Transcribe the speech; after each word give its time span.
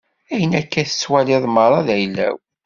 Ayen 0.33 0.53
akka 0.59 0.77
i 0.83 0.85
tettwaliḍ 0.87 1.43
meṛṛa, 1.49 1.79
d 1.87 1.89
ayla-w. 1.95 2.35